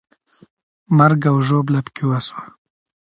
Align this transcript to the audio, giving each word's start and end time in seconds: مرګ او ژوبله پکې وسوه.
مرګ 0.97 1.21
او 1.31 1.37
ژوبله 1.47 1.79
پکې 1.85 2.03
وسوه. 2.09 2.43